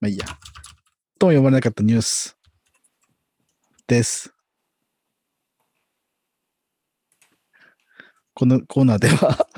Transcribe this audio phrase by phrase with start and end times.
[0.00, 0.26] まあいいや。
[1.18, 2.36] とも読まれなかったニュース
[3.86, 4.32] です。
[8.34, 9.48] このコーナーでは、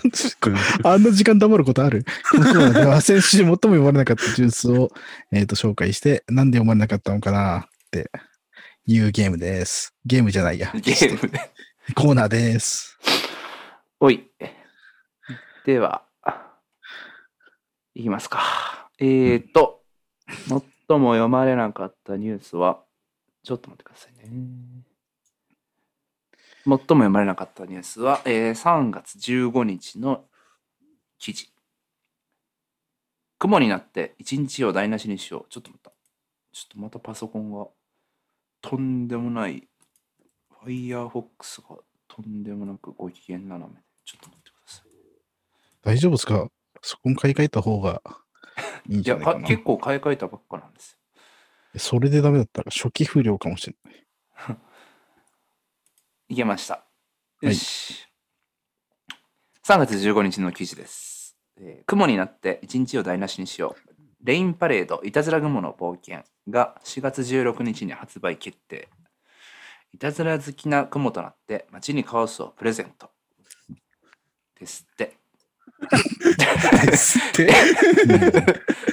[0.84, 2.04] あんな時間黙ることある？
[2.30, 4.90] このコーナーでは先週最も読まれなかったニュースを、
[5.32, 7.66] えー、と紹介して、なんで読まれなかったのかな？
[7.66, 8.08] って
[8.86, 9.96] いうゲームです。
[10.04, 10.70] ゲームじゃないや。
[10.74, 11.50] ゲームで。
[11.96, 12.96] コーナーです。
[13.98, 14.30] おい。
[15.66, 16.04] では、
[17.96, 18.88] いきますか。
[19.00, 19.77] えーっと、
[20.28, 22.84] 最も読まれなかったニュースは、
[23.42, 24.84] ちょっと待ってくださいね。
[26.64, 30.24] 最も読まれなかったニュースは、えー3月15日の
[31.18, 31.50] 記事。
[33.38, 35.46] 雲になって一日を台無しにしよう。
[35.48, 35.90] ちょっと待った。
[36.52, 37.68] ちょっとまたパソコンが
[38.60, 39.68] とんでもない。
[40.66, 41.76] Firefox が
[42.08, 43.86] とんでもなくご機嫌斜めで。
[44.04, 44.86] ちょっと待ってください。
[45.82, 46.48] 大丈夫ですか？
[46.82, 48.02] そこに買い替えた方が
[48.88, 50.98] いいんじゃないか結構買い替えたばっかなんですよ。
[51.78, 54.06] それでダメだったら初期不良かもしれない。
[56.30, 56.84] いけました。
[57.42, 58.06] いよし。
[59.64, 61.36] 3月15日の記事です。
[61.60, 63.98] えー雲になって一日を台無しにしよう。
[64.22, 68.88] レインパレードいたずら雲の冒険が4月16日に発売決定。
[69.92, 73.10] いたずら好きな雲となって街にカオスをプレゼント。
[74.58, 75.17] ですって。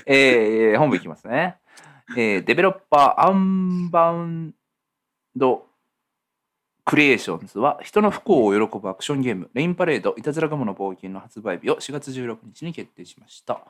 [0.06, 1.58] えー本文いきますね。
[2.18, 4.54] えーデベロッパーアンバウン
[5.36, 5.66] ド
[6.86, 13.62] クリエーションズは人の不幸を喜ぶアクションゲームレインパレードいたずら雲の冒険の発売日を4月16日に決定しました。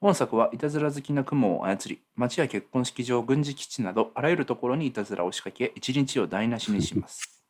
[0.00, 7.44] 本作はいたずら好きな雲を操り街や結婚式場軍事基地などあらゆるところにいたずらを仕掛け一日を台無しにします。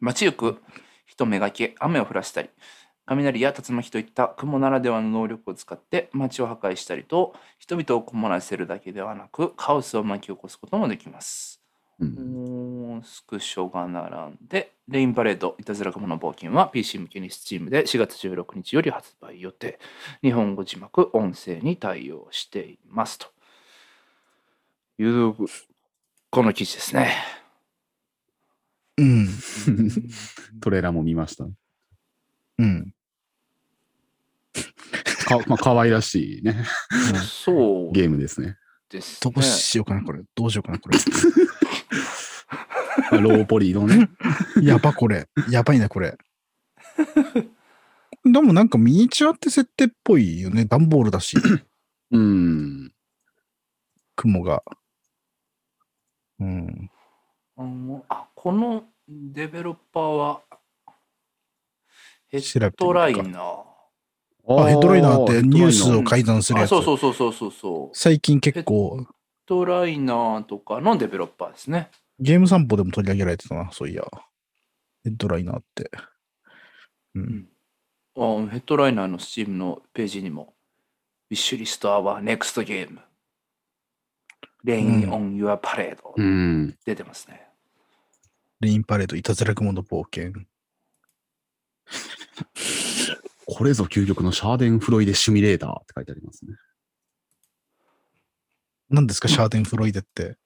[0.00, 0.60] 街行く
[1.06, 2.50] 人めがけ雨を降らしたり
[3.16, 11.60] 雷や竜巻といった雲ならではの能力を使って街を破壊したりと人々を困らせるだけではなくカオスを巻き起こすこともできます。
[12.00, 19.78] うんもうスクショが並んでレインパレードいたずら雲の冒険は PC 向けに Steam で4月16日より発売予定
[20.22, 23.28] 日本語字幕音声に対応していますと
[24.98, 25.34] いう
[26.30, 27.12] この記事ですね。
[28.98, 29.28] うん。
[30.60, 31.46] トレーラーも見ました。
[32.58, 32.94] うん。
[35.24, 36.64] か まあ、可愛らしいね、
[37.24, 38.56] そうゲームですね。
[38.90, 39.36] ですどね。
[39.38, 40.22] うしようかな、これ。
[40.34, 40.98] どうしようかな、これ。
[43.10, 44.10] ま あローポリのね。
[44.62, 45.28] やば、これ。
[45.48, 46.18] やばいな、これ。
[48.24, 50.64] でもなんかミニチュアって設定っぽいよね。
[50.64, 51.36] 段ボールだし、
[52.10, 52.92] うん。
[54.14, 54.62] 雲が。
[56.38, 56.90] うん。
[57.56, 60.42] あのあこのデベロッパーは
[62.28, 63.71] ヘッドライナー。
[64.60, 66.70] あ、ヘッドライナーってニュースをい改ざんするやあつ。
[66.70, 67.96] そうそうそうそうそうそう。
[67.96, 69.06] 最近結構、ヘッ
[69.46, 71.90] ドライナーとかのデベロッパーですね。
[72.18, 74.04] ゲーム散歩でも取り上げられてたな、そういや。
[75.04, 75.90] ヘッドライナーって。
[77.14, 77.48] うん。
[78.14, 78.20] あ
[78.50, 80.54] ヘッドライナーの Steam のページにも
[81.30, 82.98] Wish List Our Next Game
[84.64, 86.76] Rain うん on Your Parade うん。
[86.84, 87.48] 出てますね。
[88.60, 90.32] レインパレード、いたずら雲の冒険。
[93.54, 96.52] これぞ究極のシャーデンフロイデシミュレーターって書いてありますね。
[98.90, 100.36] 何ですか、シャーデンフロイデって？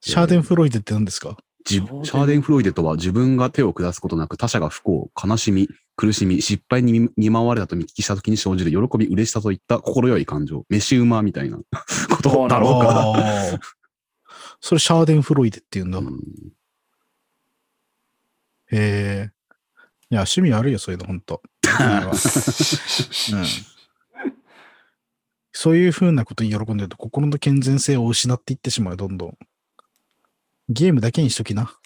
[0.00, 1.36] シャーデンフロイデって何ですか？
[1.64, 11.64] じシシャーデンフロイデとは自分が手を下すことなく他者が不幸、悲しみ、苦しみ、失敗に見見舞われたと見聞きした時に生じる喜び、嬉しさといった心よい感情、飯馬みたいなこ
[12.22, 13.60] とだろうか。
[14.60, 15.98] それシャーデンフロイデって言うんだ。
[15.98, 16.20] うん
[18.74, 19.30] へえ。
[20.12, 21.40] いや、趣味悪いよ、そういうの、ほんと。
[21.72, 22.12] うん
[25.54, 29.38] そういう風なことに喜んでると、心の健全性を失っていってしまう、どんどん。
[30.68, 31.72] ゲームだけにしときな。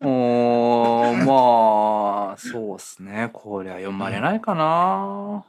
[0.00, 3.30] おーまあそうっすね。
[3.32, 5.44] こりゃ読まれないかな。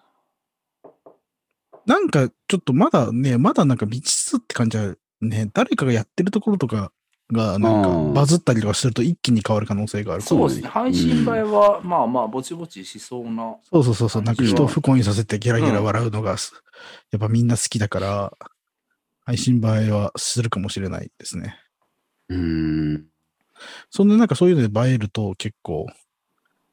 [1.85, 6.91] なんか、ちょっとまだね、まだなんか未知数って感じはね、誰かがやってるところとか
[7.33, 10.21] が、なんかうんバズったりとかすると一気に変わる可能性がある。
[10.21, 10.67] そうですね。
[10.67, 13.55] 配信映えは、まあまあぼちぼちしそうな。
[13.69, 16.35] そうそうそうそう、なんか人を不幸にさせてゲラゲラ笑うのが、や
[17.17, 18.33] っぱみんな好きだから、
[19.25, 21.57] 配信映えはするかもしれないですね。
[22.29, 23.05] うん。
[23.89, 25.87] そんでなんかそういうので映えると結構、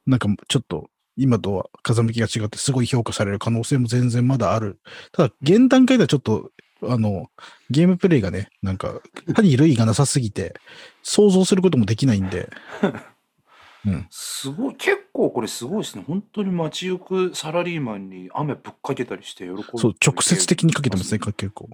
[0.06, 4.80] なんかちょっと今とは風向きが違ってすごい評価される可能性も全然まだある。
[5.12, 6.50] ただ現段階ではちょっと、
[6.82, 7.30] あの、
[7.70, 9.00] ゲームプレイがね、なんか、
[9.34, 10.54] 歯に類がなさすぎて、
[11.02, 12.50] 想像することもできないんで、
[13.86, 16.04] うんすごい、結構これすごいですね。
[16.06, 19.64] 本当に街行くサラリーマンに雨ぶっかけたりして喜ぶ。
[19.76, 21.68] そう、直接的にかけてますね、 結構。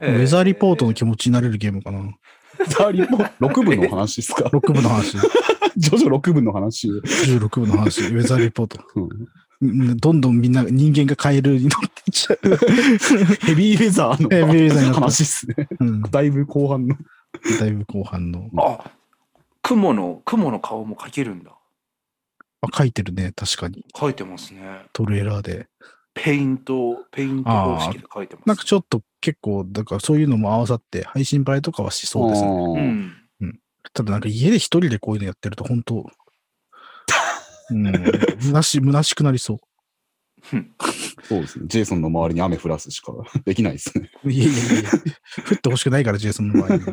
[0.00, 2.14] えウェザーリポートの気持ちになれるゲームかな。
[2.68, 5.16] ザーリポ6 部の話ですか？6部の話、
[5.76, 6.88] ジョジョ6部の話。
[6.88, 8.78] 16部の話、ウェザーリポート。
[8.96, 9.10] うんうん
[9.60, 12.56] どんどんみんな人間がカエルに乗っていっちゃう。
[13.46, 15.68] ヘビーウェザーのヘビーウェザーになった話ですね。
[15.80, 16.96] うん、だいぶ後半の。
[17.60, 18.50] だいぶ後半の。
[18.58, 18.90] あ、
[19.62, 21.52] 雲の、雲の顔も描けるんだ。
[22.60, 23.84] あ、書いてるね、確かに。
[23.94, 24.60] 描いてますね。
[24.92, 25.68] トレーラーで。
[26.14, 28.46] ペイント、ペイント方式で描いてます。
[28.46, 32.48] なんかちょっと結構、だからそういうのも合わさって配信映えとかはしそうですね。
[32.48, 32.80] う
[33.46, 33.60] ん。
[33.92, 36.06] ただなんか家で一人でこういうのやってると本当、
[37.70, 37.82] うん、
[38.40, 39.60] 虚し、虚しくなりそ
[41.24, 41.64] そうですね。
[41.66, 43.12] ジェイソンの周りに雨降らすしか
[43.44, 44.10] できないですね。
[44.24, 44.30] う。
[44.30, 44.90] いやいやいや、
[45.50, 46.84] 降ってほしくないから、ジェイソンの場合に。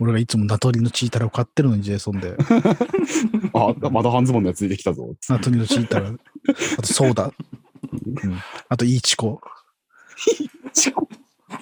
[0.00, 2.36] 俺がいつもナトリのチータラを買ってるのに、ジェイソンで。
[3.54, 5.14] あ、まだ半ズボンのやつ出てきたぞ。
[5.28, 6.08] ナトリのチータラ。
[6.08, 7.32] あとソーダ。
[7.92, 8.38] うん、
[8.68, 9.40] あとイーチコ。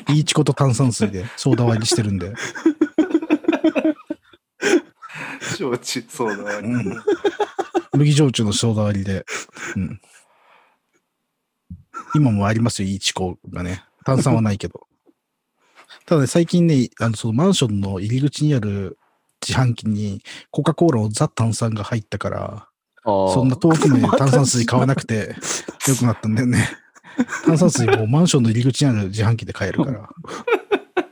[0.09, 2.33] イーチコと炭酸水でソーダ割りしてるんで。
[5.57, 6.59] 承知、そうだ。
[6.59, 7.03] うん
[7.93, 9.25] 麦焼酎のソーダ割りで。
[9.77, 10.01] うん、
[12.15, 13.85] 今もありますよ、イーチコがね。
[14.05, 14.87] 炭酸はないけど。
[16.07, 18.99] ただね、最近ね、あの、そのマンションの入り口にある
[19.47, 22.69] 自販機にコカ・コーラのザ炭酸が入ったから、
[23.05, 25.35] そそんな遠くまで 炭酸水買わなくて
[25.89, 26.69] よくなったんだよね。
[27.45, 30.09] 炭酸水もうマンションの入り口にある自販機で買えるから。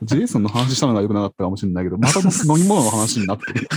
[0.03, 2.27] ジェイソンの話したのが良くなかったかもしれないけど、また飲
[2.57, 3.69] み物の話になってる。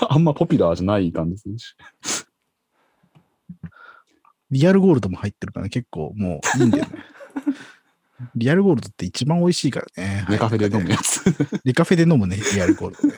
[0.08, 1.76] あんまポピュラーじゃない感じです
[3.48, 3.56] ね。
[4.50, 6.90] リアルゴールドも入ってるからね、結構もういいんだよね。
[8.36, 10.24] リアルゴールドって一番美味しいからね。
[10.28, 11.24] ネカフェで飲むやつ。
[11.64, 13.14] ネカフェで飲むね、リアルゴールドね。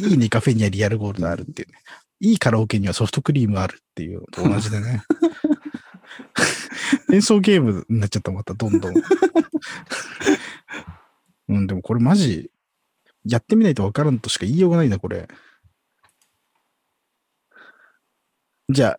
[0.00, 1.78] いいネカフェにはリアルゴールドあるっていうね。
[2.20, 5.02] いいカラオケにはソフトクリームあるっていうのと同じでね。
[7.12, 8.94] 演奏ゲームになっちゃったまたどんどん。
[11.48, 12.50] うん、でもこれマジ、
[13.24, 15.28] やってみないとわからんとしか言いようがないな、これ。
[18.68, 18.96] じゃ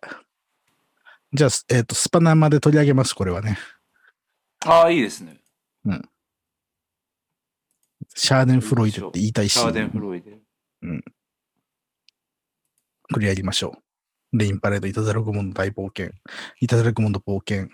[1.32, 3.58] じゃあ、えっ、と、スパナーまで取り上げます、これはね。
[4.64, 5.38] ああ、いいですね。
[8.14, 9.58] シャーデンフロイデって言いたいし。
[9.58, 10.38] シャーデンフロイデ。
[13.12, 13.78] これやりましょ
[14.32, 14.38] う。
[14.38, 16.12] レインパレード、いたずらグモンの大冒険。
[16.60, 17.68] いたずらグモンの冒険。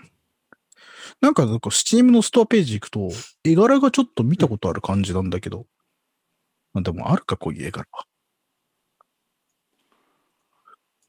[1.20, 3.08] なんか、なんか、スチームのストアページ行くと、
[3.42, 5.66] 絵柄がちょっと見たことある感じなんだけど。
[6.74, 8.04] あでも、あるか、こういう絵柄は。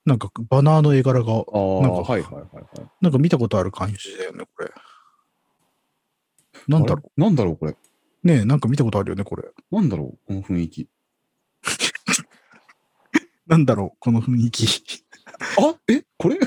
[0.06, 2.66] なんか、バナーの絵柄が、ああ、なんかはいはいはいはい。
[3.02, 4.72] なんか見たことある感じだよね、これ。
[6.68, 7.72] なんだろうなんだろうこれ。
[7.74, 8.28] う。
[8.28, 9.44] ねえ、なんか見たことあるよね、これ。
[9.72, 10.88] なんだろうこの雰囲気。
[13.48, 15.04] なんだろう、この雰囲気。
[15.60, 15.76] あ？
[15.92, 16.04] え？
[16.18, 16.40] これ？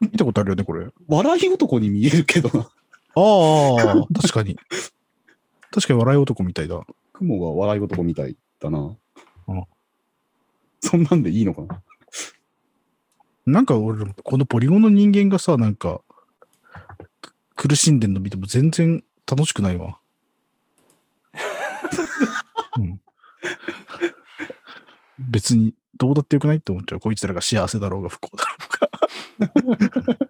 [0.00, 0.88] 見たことあるよね、これ。
[1.08, 2.60] 笑い男に見えるけどな。
[2.60, 2.70] あ
[3.16, 4.56] あ、 確かに。
[5.72, 6.80] 確かに笑い男みたいだ。
[7.12, 8.96] 雲が笑い男みたいだな。
[9.48, 9.64] うん
[10.80, 11.82] そんなんでいいのかな？
[13.48, 16.02] なんか俺、このポリゴンの人間がさ、なんか、
[17.56, 19.98] く苦しんでんの見ても全然楽しくないわ。
[22.78, 23.00] うん、
[25.18, 27.00] 別に、どうだってよくないって思っちゃう。
[27.00, 28.56] こいつらが幸せだろうが不幸だろ
[29.96, 30.28] うが。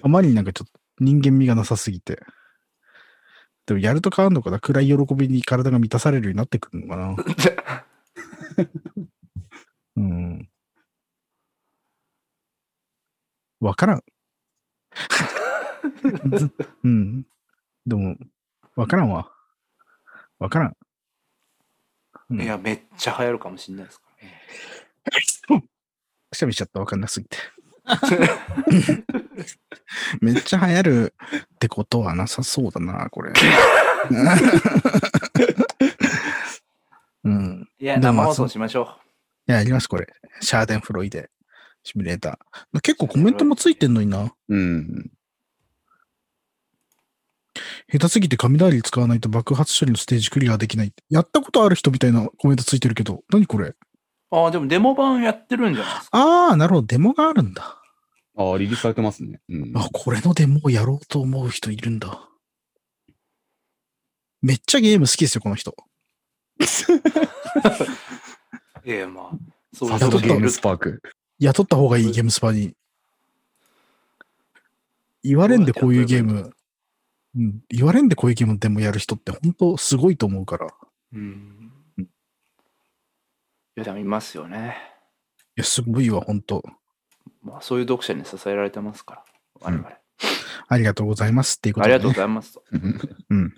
[0.02, 2.22] あまりになんかちょっと人間味がなさすぎて。
[3.66, 7.14] でもやると変わんのかな暗い喜びに体が満たされるようになってくるのかな
[9.96, 10.48] うん。
[13.60, 14.02] わからん。
[16.36, 16.50] ず
[16.84, 17.26] うん。
[17.86, 18.16] でも、
[18.76, 19.30] わからんわ。
[20.38, 20.76] わからん。
[22.30, 24.42] うんいや、めっちゃ流行るかもしれないですからね。
[26.30, 27.38] くしゃみしちゃったわかんなすぎて。
[30.20, 31.14] めっちゃ流行る
[31.54, 33.32] ってことはなさそうだな、これ。
[37.24, 37.68] うん。
[37.78, 38.98] いや、生放送しましょ
[39.46, 40.06] いや、やります、これ。
[40.40, 41.30] シャーデンフロイデ
[41.84, 42.80] シミュレーター。
[42.80, 44.32] 結構コメントもついてんのにな。
[44.48, 45.10] うん。
[47.90, 50.92] 下手すぎて雷使わないと爆発処理のステージクリアできない。
[51.08, 53.68] やったことある人みたいなコメントついてるけど、何これ？
[53.68, 53.76] う。
[54.30, 56.18] ああ、でもデモ版やってるんじゃないですか。
[56.18, 57.80] ああ、なるほど、デモがあるんだ。
[58.36, 59.40] ああ、リリースされてますね。
[59.48, 59.72] うん。
[59.76, 62.28] あ、これのデモをやろうと思う人いるんだ。
[64.42, 65.74] めっちゃゲーム好きですよ、この人。
[68.84, 69.30] ええまあ、
[69.74, 71.02] そうさすがゲームスパーク。
[71.38, 72.74] 雇った方がいいゲームスパに。
[75.22, 76.52] 言われんでこういうゲーム、
[77.36, 80.68] うん、言われんでこういうゲームでもやる人って本当すごいと思うから。
[81.12, 81.72] うん。
[83.78, 84.76] や、でもいますよね。
[85.56, 86.62] いや、すごいわ、本当
[87.42, 89.24] まあ、そういう読者に支えられてますから、
[89.60, 89.88] 我々。
[90.68, 91.94] ありがとうございますっていうことで、ね。
[91.94, 92.62] ありがとうございますと。
[93.30, 93.54] うん。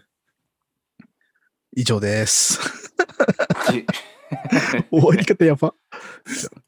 [1.77, 2.61] 以上です。
[3.55, 3.87] はい
[4.91, 5.75] 終わり方やば。